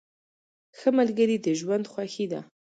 ښه 0.77 0.89
ملګري 0.97 1.37
د 1.41 1.47
ژوند 1.59 1.85
خوښي 1.91 2.25
ده. 2.31 2.41